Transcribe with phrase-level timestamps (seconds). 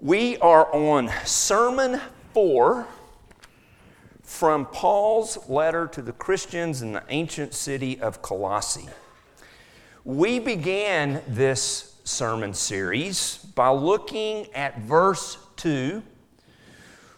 [0.00, 2.00] We are on Sermon
[2.32, 2.86] 4
[4.22, 8.86] from Paul's letter to the Christians in the ancient city of Colossae.
[10.04, 16.00] We began this sermon series by looking at verse 2,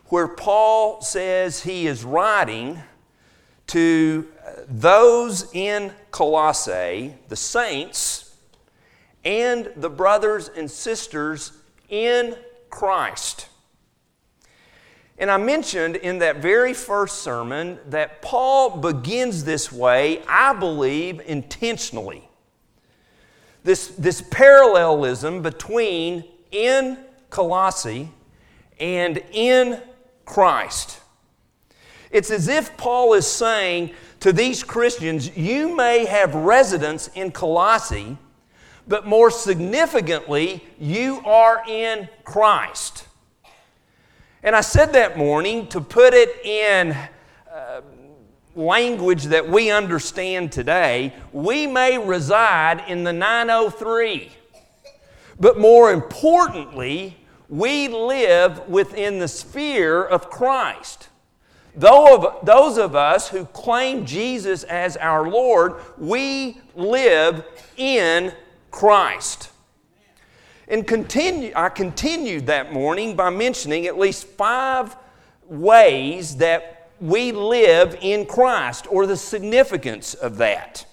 [0.06, 2.78] where Paul says he is writing
[3.66, 8.34] to uh, those in Colossae, the saints,
[9.22, 11.52] and the brothers and sisters
[11.90, 12.34] in
[12.70, 13.48] Christ.
[15.18, 21.20] And I mentioned in that very first sermon that Paul begins this way, I believe,
[21.20, 22.26] intentionally.
[23.62, 26.96] This, this parallelism between in
[27.28, 28.10] Colossae
[28.78, 29.82] and in
[30.24, 31.00] Christ.
[32.10, 33.90] It's as if Paul is saying
[34.20, 38.16] to these Christians, you may have residence in Colossae
[38.90, 43.06] but more significantly, you are in Christ.
[44.42, 46.96] And I said that morning to put it in
[47.48, 47.82] uh,
[48.56, 54.32] language that we understand today, we may reside in the 903,
[55.38, 57.16] but more importantly,
[57.48, 61.10] we live within the sphere of Christ.
[61.80, 67.44] Of, Those of us who claim Jesus as our Lord, we live
[67.76, 68.32] in
[68.70, 69.50] Christ.
[70.68, 74.96] And continue, I continued that morning by mentioning at least five
[75.46, 80.86] ways that we live in Christ or the significance of that.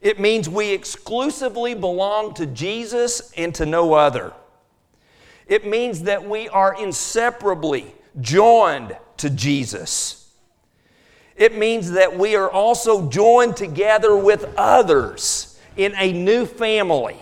[0.00, 4.32] It means we exclusively belong to Jesus and to no other.
[5.46, 10.30] It means that we are inseparably joined to Jesus.
[11.36, 17.18] It means that we are also joined together with others in a new family.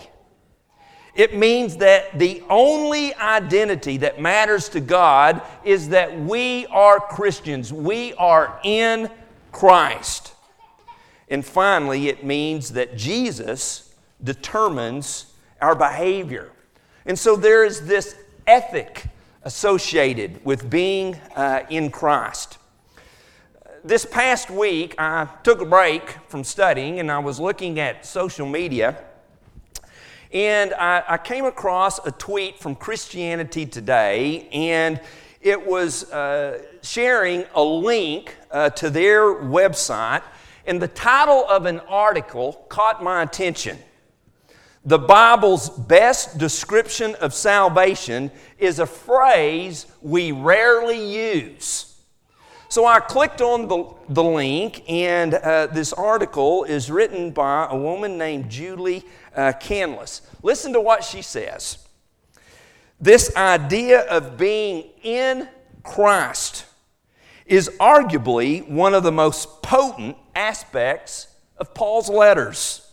[1.15, 7.73] It means that the only identity that matters to God is that we are Christians.
[7.73, 9.11] We are in
[9.53, 10.34] Christ.
[11.29, 15.27] And finally, it means that Jesus determines
[15.61, 16.51] our behavior.
[17.07, 18.17] And so there is this
[18.47, 19.05] ethic
[19.42, 22.58] associated with being uh, in Christ
[23.85, 28.46] this past week, I took a break from studying and I was looking at social
[28.46, 29.02] media.
[30.33, 35.01] And I, I came across a tweet from Christianity Today, and
[35.41, 40.23] it was uh, sharing a link uh, to their website.
[40.67, 43.79] And the title of an article caught my attention.
[44.85, 51.89] The Bible's best description of salvation is a phrase we rarely use.
[52.70, 57.77] So I clicked on the, the link, and uh, this article is written by a
[57.77, 59.05] woman named Julie
[59.35, 60.20] uh, Canlis.
[60.45, 61.79] Listen to what she says.
[63.01, 65.48] This idea of being in
[65.83, 66.64] Christ
[67.45, 71.27] is arguably one of the most potent aspects
[71.57, 72.89] of Paul's letters.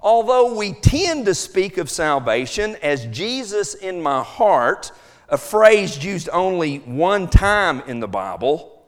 [0.00, 4.90] Although we tend to speak of salvation as Jesus in my heart,
[5.28, 8.84] a phrase used only one time in the Bible,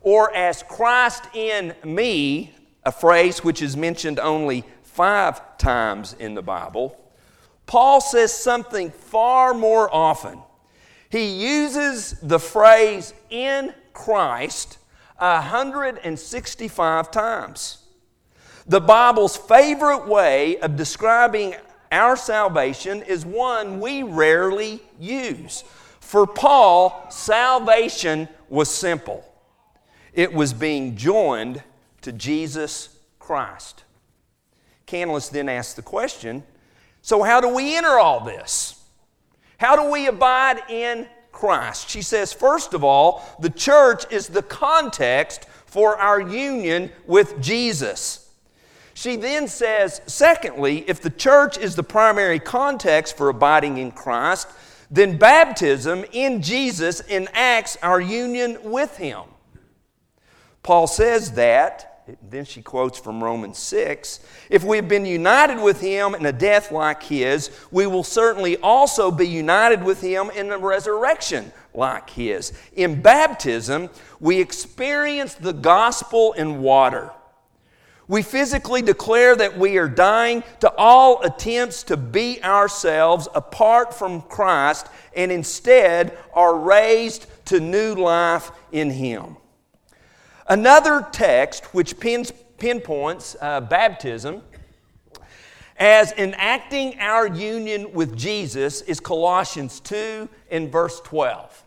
[0.00, 2.54] or as Christ in me,
[2.84, 6.98] a phrase which is mentioned only five times in the Bible,
[7.66, 10.42] Paul says something far more often.
[11.08, 14.78] He uses the phrase in Christ
[15.18, 17.78] 165 times.
[18.66, 21.54] The Bible's favorite way of describing
[21.92, 25.62] our salvation is one we rarely use.
[26.00, 29.24] For Paul, salvation was simple
[30.12, 31.62] it was being joined
[32.02, 33.84] to Jesus Christ.
[34.86, 36.42] Canlis then asked the question
[37.02, 38.80] so, how do we enter all this?
[39.58, 41.90] How do we abide in Christ?
[41.90, 48.21] She says, first of all, the church is the context for our union with Jesus.
[48.94, 54.48] She then says, secondly, if the church is the primary context for abiding in Christ,
[54.90, 59.22] then baptism in Jesus enacts our union with Him.
[60.62, 61.88] Paul says that,
[62.28, 66.32] then she quotes from Romans 6 if we have been united with Him in a
[66.32, 72.10] death like His, we will certainly also be united with Him in a resurrection like
[72.10, 72.52] His.
[72.74, 73.88] In baptism,
[74.20, 77.12] we experience the gospel in water.
[78.12, 84.20] We physically declare that we are dying to all attempts to be ourselves apart from
[84.20, 89.38] Christ and instead are raised to new life in Him.
[90.46, 94.42] Another text which pins, pinpoints uh, baptism
[95.78, 101.64] as enacting our union with Jesus is Colossians 2 and verse 12.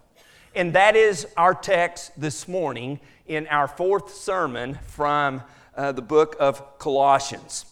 [0.53, 5.41] And that is our text this morning in our fourth sermon from
[5.75, 7.65] uh, the book of Colossians.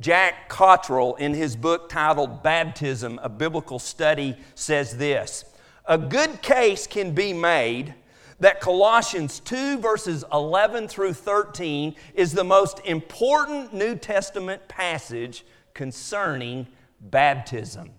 [0.00, 5.44] Jack Cottrell, in his book titled Baptism, a Biblical Study, says this
[5.86, 7.94] A good case can be made
[8.40, 16.66] that Colossians 2, verses 11 through 13, is the most important New Testament passage concerning
[17.00, 17.90] baptism.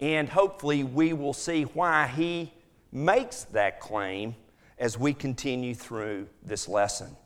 [0.00, 2.52] And hopefully, we will see why he
[2.92, 4.34] makes that claim
[4.78, 7.16] as we continue through this lesson.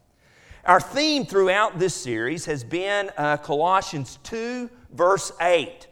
[0.67, 5.87] Our theme throughout this series has been uh, Colossians 2, verse 8.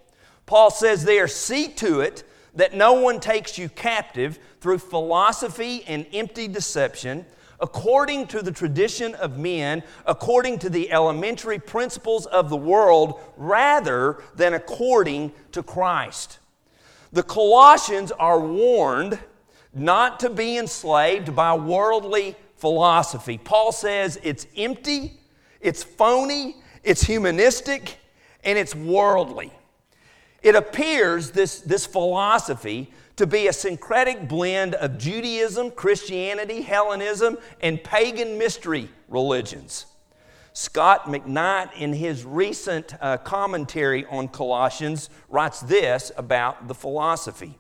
[0.45, 2.23] Paul says there, See to it
[2.55, 7.25] that no one takes you captive through philosophy and empty deception,
[7.61, 14.23] according to the tradition of men, according to the elementary principles of the world, rather
[14.35, 16.41] than according to Christ.
[17.11, 19.19] The Colossians are warned
[19.73, 23.39] not to be enslaved by worldly philosophy.
[23.39, 25.21] Paul says it's empty,
[25.61, 27.99] it's phony, it's humanistic,
[28.45, 29.53] and it's worldly.
[30.43, 37.83] It appears, this, this philosophy, to be a syncretic blend of Judaism, Christianity, Hellenism, and
[37.83, 39.87] pagan mystery religions.
[40.53, 47.59] Scot McKnight, in his recent uh, commentary on Colossians, writes this about the philosophy.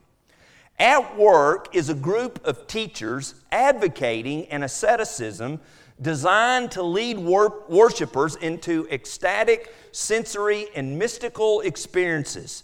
[0.79, 5.61] At work is a group of teachers advocating an asceticism
[6.01, 12.63] designed to lead wor- worshipers into ecstatic, sensory, and mystical experiences.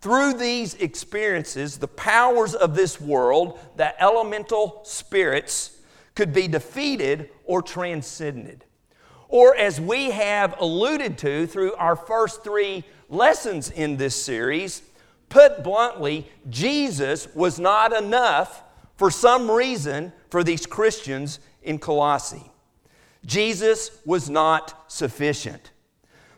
[0.00, 5.78] Through these experiences, the powers of this world, the elemental spirits,
[6.14, 8.64] could be defeated or transcended.
[9.28, 14.82] Or, as we have alluded to through our first three lessons in this series,
[15.32, 18.62] Put bluntly, Jesus was not enough
[18.96, 22.52] for some reason for these Christians in Colossae.
[23.24, 25.70] Jesus was not sufficient.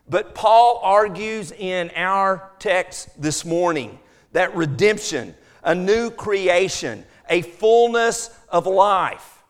[0.09, 3.99] But Paul argues in our text this morning
[4.31, 9.43] that redemption, a new creation, a fullness of life,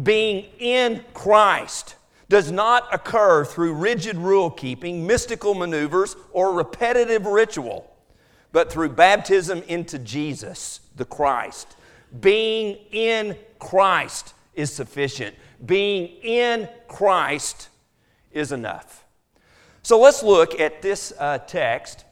[0.00, 1.96] being in Christ,
[2.28, 7.91] does not occur through rigid rule keeping, mystical maneuvers, or repetitive ritual
[8.52, 11.76] but through baptism into Jesus, the Christ.
[12.20, 15.34] Being in Christ is sufficient.
[15.64, 17.70] Being in Christ
[18.30, 19.04] is enough.
[19.82, 22.04] So let's look at this uh, text.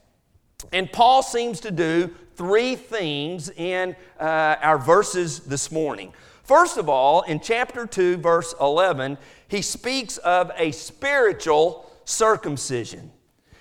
[0.72, 6.12] And Paul seems to do three things in uh, our verses this morning.
[6.42, 13.12] First of all, in chapter 2, verse 11, he speaks of a spiritual circumcision.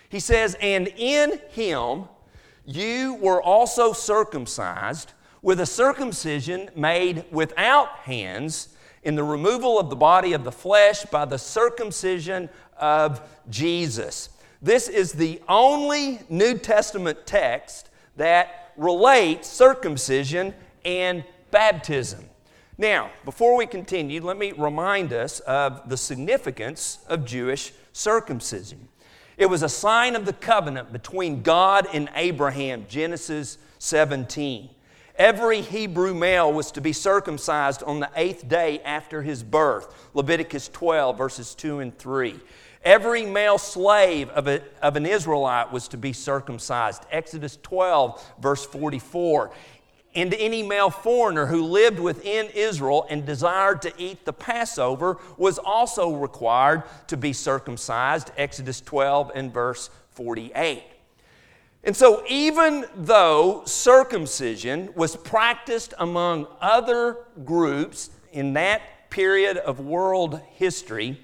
[0.10, 2.06] He says, And in him,
[2.70, 8.70] you were also circumcised with a circumcision made without hands
[9.02, 14.30] in the removal of the body of the flesh by the circumcision of Jesus.
[14.62, 20.54] This is the only New Testament text that relates circumcision
[20.86, 22.26] and baptism.
[22.78, 28.88] Now, before we continue, let me remind us of the significance of Jewish circumcision.
[29.40, 34.70] It was a sign of the covenant between God and Abraham, Genesis 17.
[35.16, 40.68] Every Hebrew male was to be circumcised on the eighth day after his birth, Leviticus
[40.68, 42.38] 12, verses 2 and 3.
[42.84, 48.66] Every male slave of, a, of an Israelite was to be circumcised, Exodus 12, verse
[48.66, 49.52] 44
[50.20, 55.58] and any male foreigner who lived within Israel and desired to eat the Passover was
[55.58, 60.84] also required to be circumcised, Exodus 12 and verse 48.
[61.86, 70.42] And so, even though circumcision was practiced among other groups in that period of world
[70.56, 71.18] history,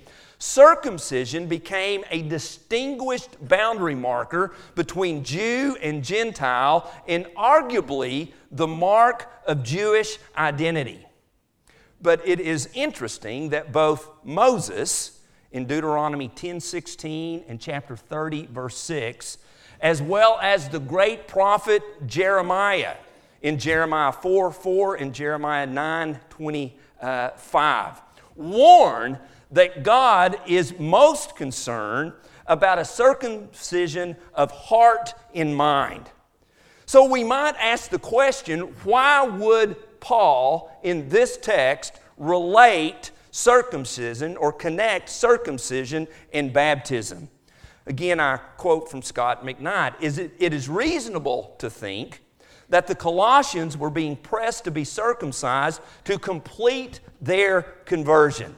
[0.46, 9.64] Circumcision became a distinguished boundary marker between Jew and Gentile and arguably the mark of
[9.64, 11.04] Jewish identity.
[12.00, 15.20] But it is interesting that both Moses
[15.52, 19.40] in Deuteronomy 10:16 and chapter 30 verse 6
[19.82, 22.98] as well as the great prophet Jeremiah
[23.42, 28.02] in Jeremiah 4 4 and Jeremiah 9 25
[28.36, 29.20] warn
[29.52, 32.14] that God is most concerned
[32.48, 36.10] about a circumcision of heart and mind.
[36.86, 44.54] So we might ask the question why would Paul in this text relate circumcision or
[44.54, 47.30] connect circumcision and baptism?
[47.88, 52.22] Again, I quote from Scot McKnight is it, it is reasonable to think
[52.70, 58.58] that the Colossians were being pressed to be circumcised to complete their conversion.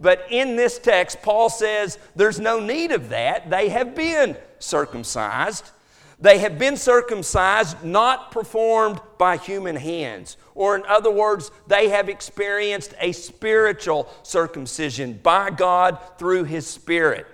[0.00, 3.50] But in this text, Paul says there's no need of that.
[3.50, 5.70] They have been circumcised.
[6.18, 10.36] They have been circumcised, not performed by human hands.
[10.54, 17.26] Or, in other words, they have experienced a spiritual circumcision by God through His Spirit.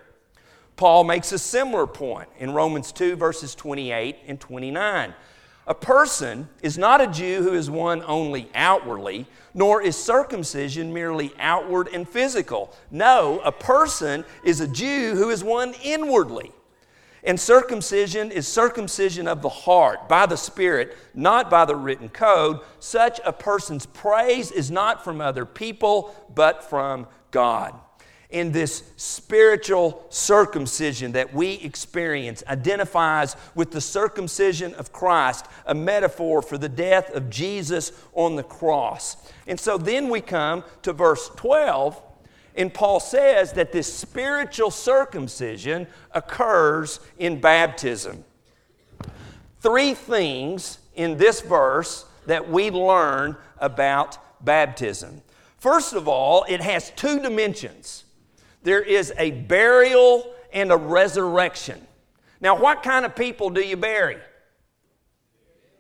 [0.77, 5.15] Paul makes a similar point in Romans 2, verses 28 and 29.
[5.67, 11.33] A person is not a Jew who is one only outwardly, nor is circumcision merely
[11.41, 12.73] outward and physical.
[12.91, 16.53] No, a person is a Jew who is one inwardly.
[17.25, 22.61] And circumcision is circumcision of the heart by the Spirit, not by the written code.
[22.79, 27.75] Such a person's praise is not from other people, but from God
[28.31, 36.43] in this spiritual circumcision that we experience identifies with the circumcision of Christ, a metaphor
[36.43, 39.17] for the death of Jesus on the cross.
[39.47, 42.03] And so then we come to verse 12,
[42.57, 48.25] and Paul says that this spiritual circumcision occurs in baptism.
[49.61, 55.23] Three things in this verse that we learn about baptism.
[55.59, 58.05] First of all, it has two dimensions
[58.67, 61.81] there is a burial and a resurrection.
[62.41, 64.17] Now, what kind of people do you bury?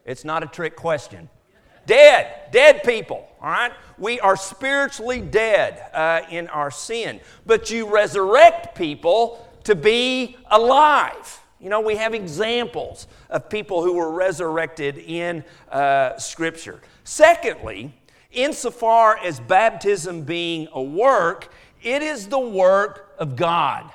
[0.04, 1.28] It's not a trick question.
[1.84, 3.72] Dead, dead people, all right?
[3.98, 11.40] We are spiritually dead uh, in our sin, but you resurrect people to be alive.
[11.58, 16.80] You know, we have examples of people who were resurrected in uh, Scripture.
[17.02, 17.92] Secondly,
[18.30, 21.52] insofar as baptism being a work,
[21.86, 23.90] it is the work of God.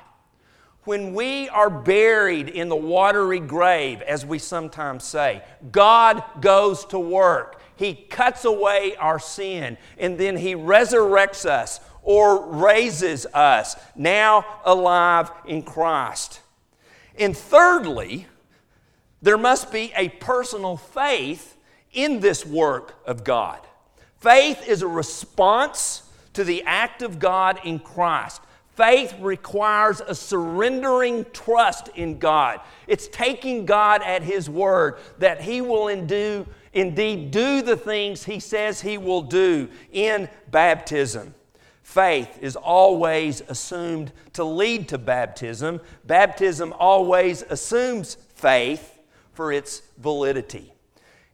[0.84, 6.98] When we are buried in the watery grave, as we sometimes say, God goes to
[6.98, 7.60] work.
[7.76, 15.30] He cuts away our sin and then He resurrects us or raises us, now alive
[15.46, 16.40] in Christ.
[17.18, 18.26] And thirdly,
[19.20, 21.58] there must be a personal faith
[21.92, 23.60] in this work of God.
[24.18, 26.02] Faith is a response
[26.34, 28.40] to the act of God in Christ.
[28.74, 32.60] Faith requires a surrendering trust in God.
[32.86, 38.80] It's taking God at His word that He will indeed do the things He says
[38.80, 41.34] He will do in baptism.
[41.82, 45.78] Faith is always assumed to lead to baptism.
[46.06, 49.00] Baptism always assumes faith
[49.34, 50.72] for its validity.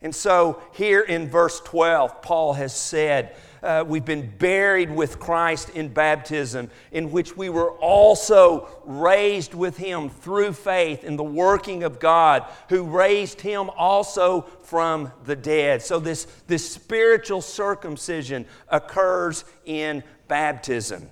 [0.02, 5.70] And so, here in verse 12, Paul has said, uh, we've been buried with Christ
[5.70, 11.82] in baptism, in which we were also raised with Him through faith in the working
[11.82, 15.82] of God, who raised Him also from the dead.
[15.82, 21.10] So, this, this spiritual circumcision occurs in baptism.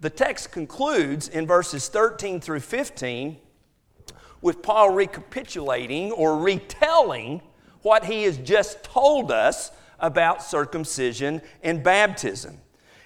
[0.00, 3.36] The text concludes in verses 13 through 15
[4.40, 7.42] with Paul recapitulating or retelling
[7.82, 12.58] what he has just told us about circumcision and baptism.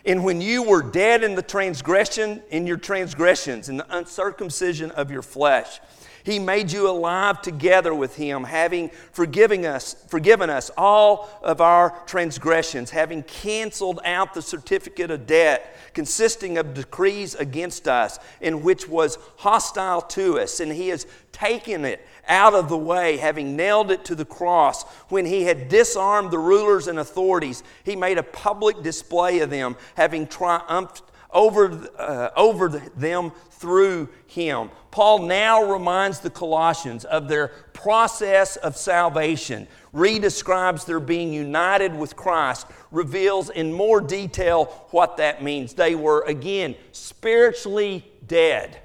[0.04, 5.10] And when you were dead in the transgression, in your transgressions, in the uncircumcision of
[5.10, 5.80] your flesh,
[6.24, 11.90] he made you alive together with him, having forgiven us, forgiven us all of our
[12.06, 18.88] transgressions, having canceled out the certificate of debt consisting of decrees against us, in which
[18.88, 23.90] was hostile to us, and he has taken it out of the way, having nailed
[23.90, 24.84] it to the cross.
[25.08, 29.76] When he had disarmed the rulers and authorities, he made a public display of them,
[29.96, 31.02] having triumphed
[31.32, 34.70] over, uh, over them through him.
[34.90, 42.14] Paul now reminds the Colossians of their process of salvation, redescribes their being united with
[42.16, 45.74] Christ, reveals in more detail what that means.
[45.74, 48.78] They were, again, spiritually dead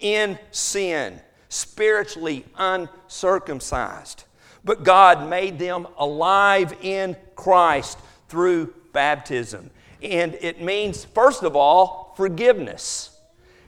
[0.00, 4.24] in sin, spiritually uncircumcised.
[4.64, 9.70] But God made them alive in Christ through baptism.
[10.04, 13.10] And it means, first of all, forgiveness.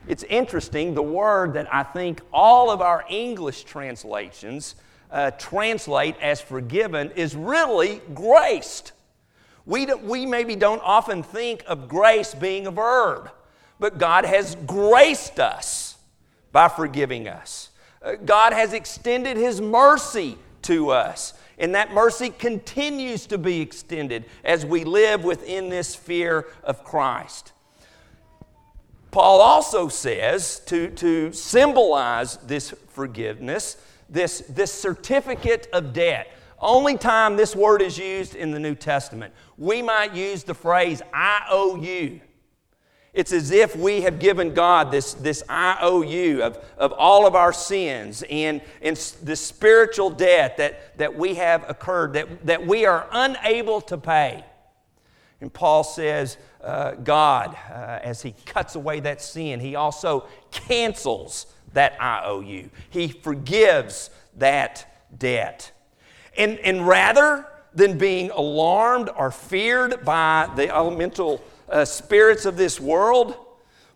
[0.07, 4.75] It's interesting, the word that I think all of our English translations
[5.11, 8.91] uh, translate as forgiven is really graced.
[9.65, 13.31] We, we maybe don't often think of grace being a verb,
[13.79, 15.97] but God has graced us
[16.51, 17.69] by forgiving us.
[18.01, 24.25] Uh, God has extended His mercy to us, and that mercy continues to be extended
[24.43, 27.53] as we live within this fear of Christ.
[29.11, 33.77] Paul also says to, to symbolize this forgiveness,
[34.09, 36.31] this, this certificate of debt.
[36.59, 39.33] Only time this word is used in the New Testament.
[39.57, 42.21] We might use the phrase, I owe you.
[43.13, 47.51] It's as if we have given God this, this IOU of, of all of our
[47.51, 53.07] sins and, and the spiritual debt that, that we have occurred, that, that we are
[53.11, 54.45] unable to pay.
[55.41, 61.47] And Paul says, uh, God, uh, as he cuts away that sin, he also cancels
[61.73, 62.69] that IOU.
[62.89, 65.71] He forgives that debt.
[66.37, 72.79] And, and rather than being alarmed or feared by the elemental uh, spirits of this
[72.79, 73.35] world,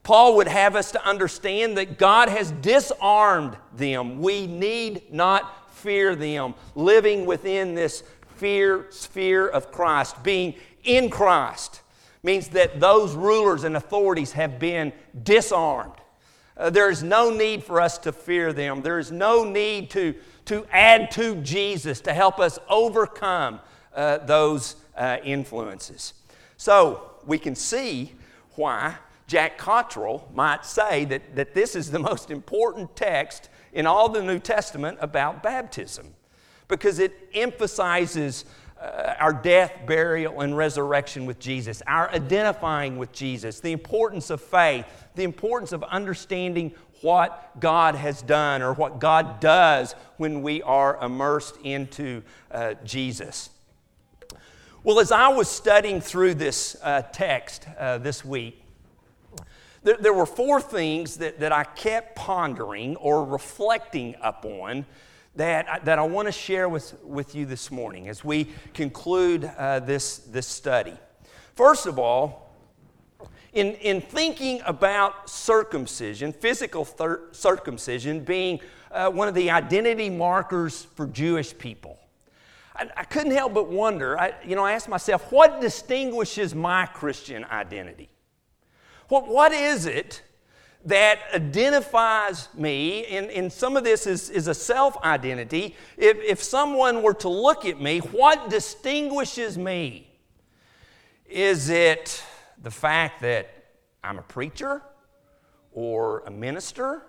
[0.04, 4.20] Paul would have us to understand that God has disarmed them.
[4.20, 6.56] We need not fear them.
[6.76, 8.04] Living within this
[8.38, 11.82] fear sphere of Christ, being in Christ,
[12.24, 14.92] means that those rulers and authorities have been
[15.24, 15.94] disarmed.
[16.58, 18.82] Uh, there is no need for us to fear them.
[18.82, 23.60] There is no need to, to add to Jesus to help us overcome
[23.96, 26.14] uh, those uh, influences.
[26.58, 28.14] So, we can see
[28.56, 28.96] why
[29.28, 34.22] Jack Cottrell might say that, that this is the most important text in all the
[34.22, 36.14] New Testament about baptism
[36.68, 38.46] because it emphasizes
[38.82, 44.42] uh, our death, burial, and resurrection with Jesus, our identifying with Jesus, the importance of
[44.42, 44.86] faith,
[45.16, 50.98] the importance of understanding what God has done or what God does when we are
[51.04, 53.50] immersed into uh, Jesus.
[54.84, 58.64] Well, as I was studying through this uh, text uh, this week,
[59.84, 64.88] there, there, were four things that, that I kept pondering or reflecting upon
[65.36, 69.82] that, that I want to share with, with you this morning as we conclude uh,
[69.82, 70.98] this, this study.
[71.54, 72.52] First of all,
[73.54, 78.60] in, in thinking about circumcision, physical thir- circumcision being
[78.90, 82.00] uh, one of the identity markers for Jewish people,
[82.76, 84.20] I, I couldn't help but wonder.
[84.20, 88.10] I, you know, I asked myself, what distinguishes my Christian identity?
[89.08, 90.24] What, what is it
[90.86, 95.76] that identifies me, and, and some of this is, is a self identity.
[95.98, 100.08] If, if someone were to look at me, what distinguishes me?
[101.28, 102.24] Is it
[102.62, 103.50] the fact that
[104.04, 104.82] I'm a preacher
[105.72, 107.04] or a minister?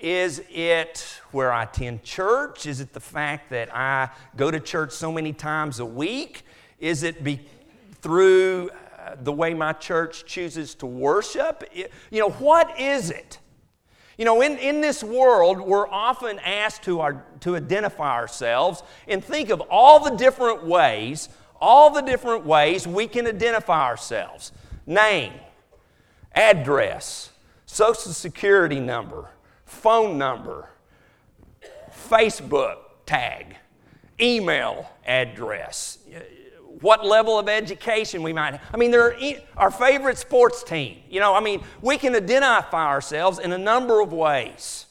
[0.00, 2.66] Is it where I attend church?
[2.66, 6.44] Is it the fact that I go to church so many times a week?
[6.78, 7.40] Is it be
[8.02, 11.64] through uh, the way my church chooses to worship?
[12.10, 13.38] You know, what is it?
[14.18, 19.24] You know, in, in this world, we're often asked to, our, to identify ourselves and
[19.24, 24.52] think of all the different ways, all the different ways we can identify ourselves
[24.86, 25.32] name,
[26.34, 27.30] address,
[27.66, 29.28] social security number
[29.66, 30.70] phone number,
[32.08, 33.56] Facebook tag,
[34.20, 35.98] email address,
[36.80, 38.62] what level of education we might have.
[38.72, 39.16] I mean, there are
[39.56, 40.98] our favorite sports team.
[41.08, 44.86] You know, I mean, we can identify ourselves in a number of ways.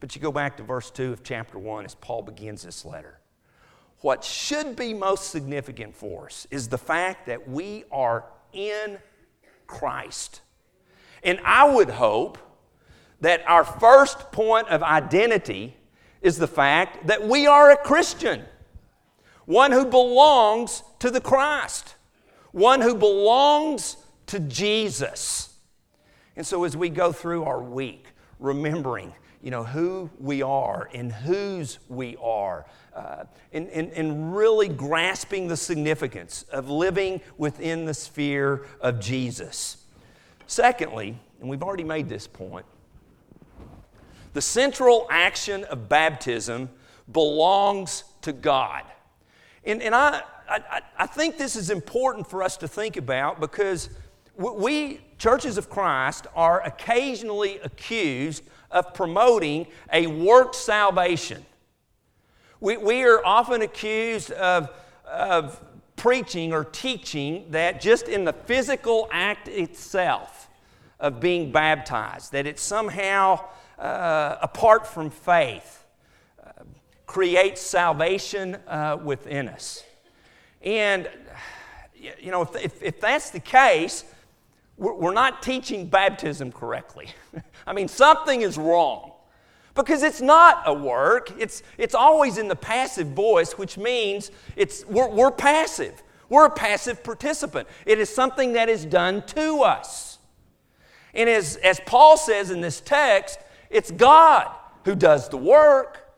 [0.00, 3.18] But you go back to verse 2 of chapter 1 as Paul begins this letter.
[4.00, 8.98] What should be most significant for us is the fact that we are in
[9.66, 10.40] Christ.
[11.24, 12.38] And I would hope
[13.20, 15.76] that our first point of identity
[16.22, 18.44] is the fact that we are a Christian,
[19.44, 21.94] one who belongs to the Christ,
[22.52, 25.56] one who belongs to Jesus.
[26.36, 28.06] And so as we go through our week,
[28.38, 34.68] remembering, you know, who we are and whose we are, uh, and, and, and really
[34.68, 39.84] grasping the significance of living within the sphere of Jesus.
[40.46, 42.66] Secondly, and we've already made this point,
[44.32, 46.68] the central action of baptism
[47.10, 48.82] belongs to God.
[49.64, 53.90] And, and I, I, I think this is important for us to think about because
[54.36, 61.44] we, churches of Christ, are occasionally accused of promoting a work salvation.
[62.60, 64.70] We, we are often accused of,
[65.06, 65.60] of
[65.96, 70.48] preaching or teaching that just in the physical act itself
[71.00, 73.44] of being baptized, that it somehow
[73.78, 75.84] uh, apart from faith
[76.44, 76.50] uh,
[77.06, 79.84] creates salvation uh, within us.
[80.62, 81.08] And,
[82.20, 84.04] you know, if, if, if that's the case,
[84.76, 87.08] we're, we're not teaching baptism correctly.
[87.66, 89.12] I mean, something is wrong.
[89.74, 91.32] Because it's not a work.
[91.38, 96.02] It's, it's always in the passive voice which means it's, we're, we're passive.
[96.28, 97.68] We're a passive participant.
[97.86, 100.18] It is something that is done to us.
[101.14, 103.38] And as, as Paul says in this text,
[103.70, 104.50] it's God
[104.84, 106.08] who does the work.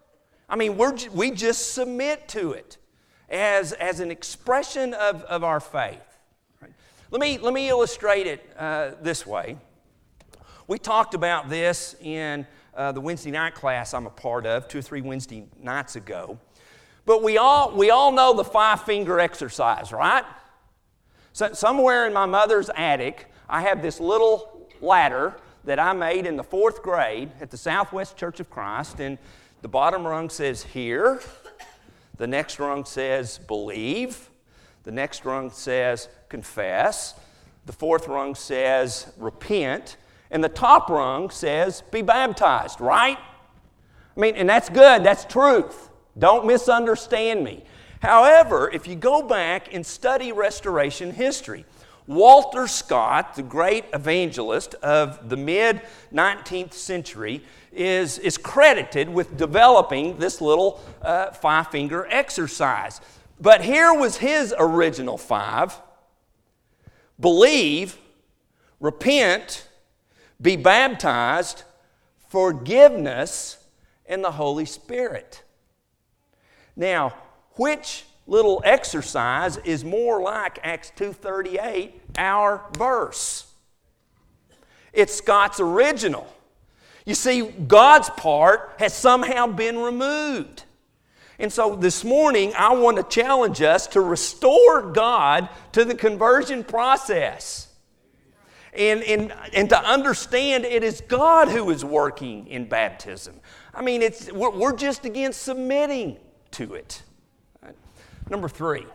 [0.49, 2.79] I mean, we're, we just submit to it
[3.29, 6.01] as, as an expression of, of our faith.
[6.61, 6.73] Right?
[7.11, 9.57] Let, me, let me illustrate it uh, this way.
[10.67, 14.79] We talked about this in uh, the Wednesday night class I'm a part of, two
[14.79, 16.39] or three Wednesday nights ago.
[17.07, 20.25] But we all, we all know the five finger exercise, right?
[21.33, 25.35] So, somewhere in my mother's attic, I have this little ladder
[25.71, 28.99] that I made in the fourth grade at the Southwest Church of Christ.
[28.99, 29.19] And
[29.63, 31.21] the bottom rung says, Hear.
[32.17, 34.31] The next rung says, Believe.
[34.83, 37.15] The next rung says, Confess.
[37.67, 39.97] The fourth rung says, Repent.
[40.33, 43.19] And the top rung says, Be baptized, right?
[44.17, 45.89] I mean, and that's good, that's truth.
[46.19, 47.63] Don't misunderstand me.
[48.03, 51.65] However, if you go back and study restoration history,
[52.11, 55.81] Walter Scott, the great evangelist of the mid
[56.13, 57.41] 19th century,
[57.73, 63.01] is, is credited with developing this little uh, five finger exercise.
[63.41, 65.81] But here was his original five
[67.21, 67.97] believe,
[68.81, 69.69] repent,
[70.43, 71.63] be baptized,
[72.29, 73.65] forgiveness,
[74.07, 75.45] and the Holy Spirit.
[76.75, 77.15] Now,
[77.53, 83.47] which little exercise is more like Acts 2:38, our verse?
[84.93, 86.27] It's Scott's original.
[87.05, 90.65] You see, God's part has somehow been removed.
[91.39, 96.63] And so this morning, I want to challenge us to restore God to the conversion
[96.63, 97.69] process.
[98.73, 103.41] And, and, and to understand it is God who is working in baptism.
[103.75, 106.19] I mean, it's, we're, just again submitting
[106.53, 107.03] to it.
[108.31, 108.87] Number three,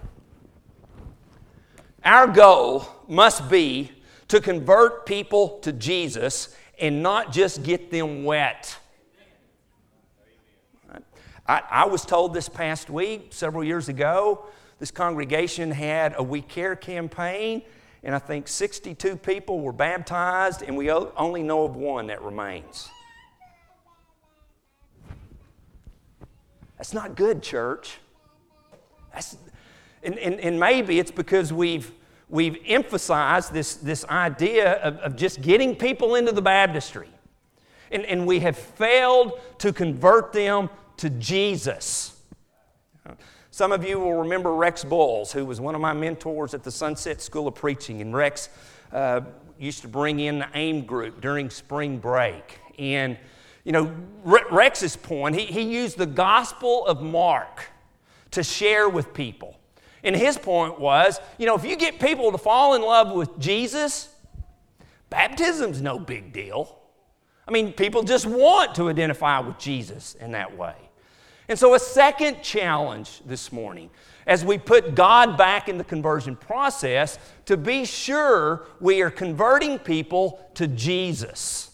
[2.06, 3.92] our goal must be
[4.30, 8.78] to convert people to Jesus and not just get them wet.
[11.48, 14.46] I, I, was told this past week, several years ago,
[14.80, 17.62] this congregation had a We Care campaign,
[18.04, 22.90] and I think 62 people were baptized, and we only know of one that remains.
[26.78, 28.00] That's not good, church.
[30.06, 31.92] And, and, and maybe it's because we've,
[32.30, 37.10] we've emphasized this, this idea of, of just getting people into the baptistry.
[37.92, 42.20] And, and we have failed to convert them to Jesus.
[43.52, 46.72] Some of you will remember Rex Bowles, who was one of my mentors at the
[46.72, 48.02] Sunset School of Preaching.
[48.02, 48.50] And Rex
[48.92, 49.22] uh,
[49.58, 52.60] used to bring in the AIM group during spring break.
[52.78, 53.18] And
[53.64, 53.92] you know,
[54.24, 57.66] Rex's point, he, he used the Gospel of Mark
[58.32, 59.58] to share with people.
[60.06, 63.38] And his point was, you know, if you get people to fall in love with
[63.40, 64.10] Jesus,
[65.10, 66.80] baptism's no big deal.
[67.48, 70.76] I mean, people just want to identify with Jesus in that way.
[71.48, 73.90] And so, a second challenge this morning,
[74.26, 79.78] as we put God back in the conversion process, to be sure we are converting
[79.78, 81.72] people to Jesus.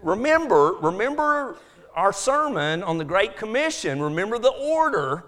[0.00, 1.56] Remember, remember
[1.94, 4.00] our sermon on the Great Commission.
[4.00, 5.24] Remember the order.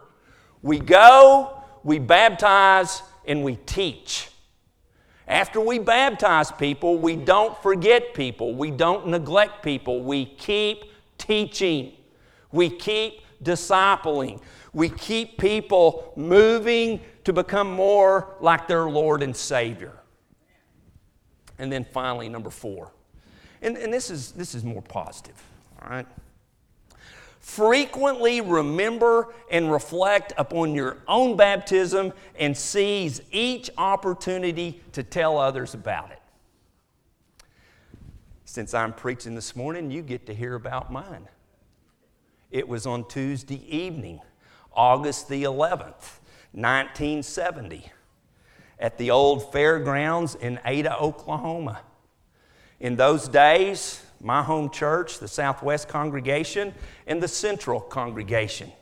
[0.62, 1.53] We go,
[1.84, 4.28] we baptize, and we teach.
[5.28, 8.54] After we baptize people, we don't forget people.
[8.54, 10.02] We don't neglect people.
[10.02, 10.84] We keep
[11.16, 11.92] teaching.
[12.50, 14.42] We keep discipling.
[14.72, 19.92] We keep people moving to become more like their Lord and Savior.
[21.58, 22.90] And then finally, number four
[23.64, 25.42] and, and this, is, this is more positive,
[25.82, 26.06] all right?
[27.44, 35.74] Frequently remember and reflect upon your own baptism and seize each opportunity to tell others
[35.74, 36.22] about it.
[38.46, 41.28] Since I'm preaching this morning, you get to hear about mine.
[42.50, 44.20] It was on Tuesday evening,
[44.72, 46.20] August the 11th,
[46.52, 47.92] 1970,
[48.78, 51.82] at the old fairgrounds in Ada, Oklahoma.
[52.80, 56.74] In those days, my home church, the Southwest Congregation,
[57.06, 58.72] and the Central Congregation,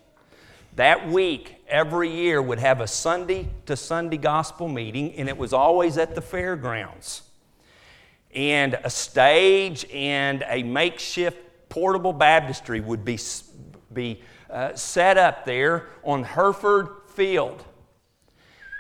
[0.76, 5.52] that week, every year, would have a Sunday to Sunday gospel meeting, and it was
[5.52, 7.22] always at the fairgrounds.
[8.34, 13.18] And a stage and a makeshift portable baptistry would be,
[13.92, 17.62] be uh, set up there on Hereford Field.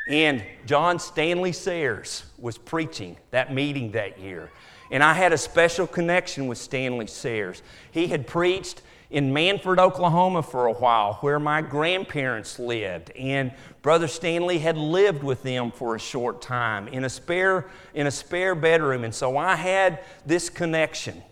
[0.08, 4.50] And John Stanley Sayers was preaching that meeting that year.
[4.92, 7.62] And I had a special connection with Stanley Sayers.
[7.90, 13.10] He had preached in Mannford, Oklahoma for a while, where my grandparents lived.
[13.10, 13.52] And
[13.82, 18.10] Brother Stanley had lived with them for a short time in a spare, in a
[18.10, 19.02] spare bedroom.
[19.04, 21.22] And so I had this connection.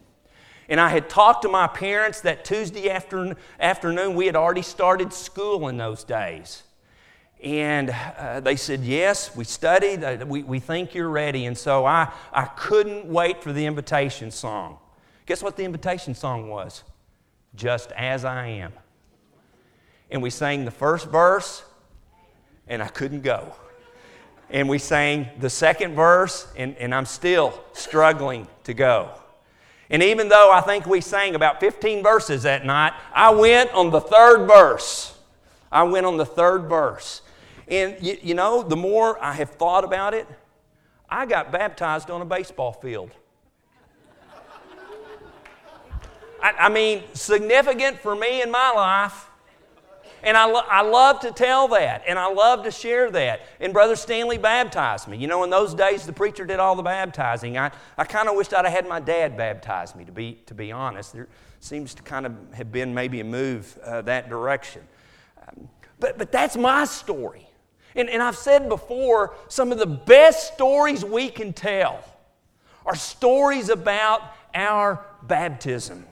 [0.68, 5.68] And I had talked to my parents that Tuesday afternoon we had already started school
[5.68, 6.62] in those days.
[7.42, 10.04] And uh, they said, Yes, we studied.
[10.04, 11.46] Uh, we, we think you're ready.
[11.46, 14.78] And so I, I couldn't wait for the invitation song.
[15.26, 16.82] Guess what the invitation song was?
[17.54, 18.72] Just as I am.
[20.10, 21.62] And we sang the first verse,
[22.66, 23.54] and I couldn't go.
[24.50, 29.10] And we sang the second verse, and, and I'm still struggling to go.
[29.88, 33.90] And even though I think we sang about 15 verses that night, I went on
[33.90, 35.16] the third verse.
[35.70, 37.22] I went on the third verse.
[37.70, 40.26] And you, you know, the more I have thought about it,
[41.08, 43.12] I got baptized on a baseball field.
[46.42, 49.26] I, I mean, significant for me in my life.
[50.22, 53.40] And I, lo- I love to tell that, and I love to share that.
[53.58, 55.16] And Brother Stanley baptized me.
[55.16, 57.56] You know, in those days, the preacher did all the baptizing.
[57.56, 60.52] I, I kind of wished I'd have had my dad baptize me, to be, to
[60.52, 61.14] be honest.
[61.14, 61.28] There
[61.60, 64.82] seems to kind of have been maybe a move uh, that direction.
[65.48, 67.49] Um, but, but that's my story.
[67.94, 72.04] And, and I've said before, some of the best stories we can tell
[72.86, 74.22] are stories about
[74.54, 76.06] our baptism.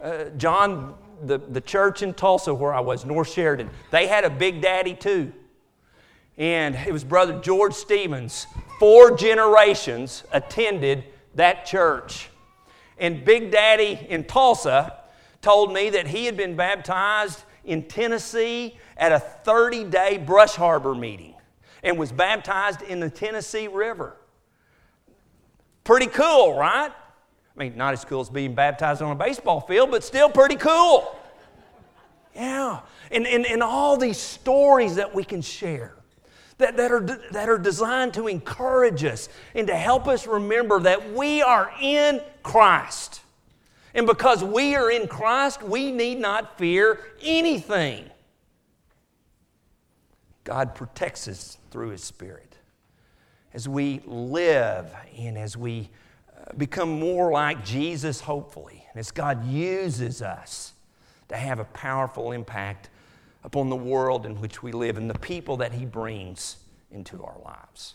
[0.00, 4.30] Uh, John, the, the church in Tulsa where I was, North Sheridan, they had a
[4.30, 5.32] big daddy too.
[6.38, 8.46] And it was Brother George Stevens.
[8.78, 12.30] Four generations attended that church.
[12.98, 14.98] And Big Daddy in Tulsa
[15.40, 20.94] told me that he had been baptized in Tennessee at a 30 day Brush Arbor
[20.94, 21.34] meeting
[21.82, 24.16] and was baptized in the Tennessee River.
[25.84, 26.90] Pretty cool, right?
[26.90, 30.56] I mean, not as cool as being baptized on a baseball field, but still pretty
[30.56, 31.18] cool.
[32.34, 32.80] Yeah.
[33.10, 35.96] And, and, and all these stories that we can share
[36.58, 37.00] that, that, are,
[37.32, 42.20] that are designed to encourage us and to help us remember that we are in
[42.42, 43.20] Christ.
[43.94, 48.08] And because we are in Christ, we need not fear anything.
[50.44, 52.56] God protects us through His Spirit.
[53.54, 55.90] As we live and as we
[56.36, 60.72] uh, become more like Jesus, hopefully, and as God uses us
[61.28, 62.88] to have a powerful impact
[63.44, 66.56] upon the world in which we live and the people that He brings
[66.90, 67.94] into our lives.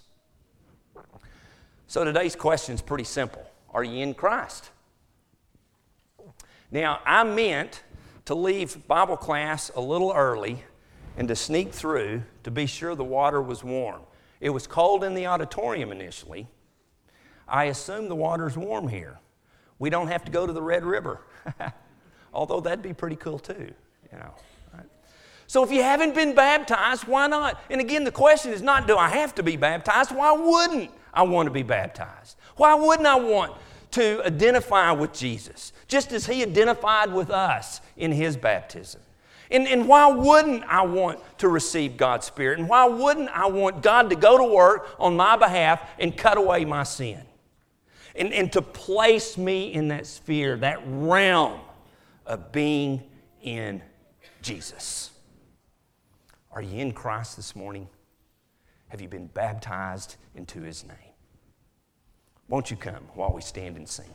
[1.88, 4.72] So today's question is pretty simple Are you in Christ?
[6.70, 7.84] Now, I meant
[8.26, 10.64] to leave Bible class a little early
[11.18, 14.02] and to sneak through to be sure the water was warm.
[14.40, 16.48] It was cold in the auditorium initially.
[17.48, 19.20] I assume the water's warm here.
[19.80, 21.22] We don't have to go to the Red River,
[22.34, 23.74] although that'd be pretty cool too,
[24.12, 24.34] you know.
[25.50, 27.62] So if you haven't been baptized, why not?
[27.70, 30.12] And again, the question is not do I have to be baptized?
[30.12, 32.38] Why wouldn't I want to be baptized?
[32.58, 33.54] Why wouldn't I want
[33.92, 39.02] to identify with Jesus, just as he identified with us in his baptism?
[39.50, 42.60] And, and why wouldn't I want to receive God's Spirit?
[42.60, 46.38] And why wouldn't I want God to go to work on my behalf and cut
[46.38, 47.22] away my sin?
[48.16, 51.60] And, and to place me in that sphere, that realm
[52.26, 53.04] of being
[53.42, 53.82] in
[54.42, 55.12] Jesus.
[56.52, 57.88] Are you in Christ this morning?
[58.90, 60.98] Have you been baptized into his name?
[62.50, 64.10] Won't you come while we stand and sing?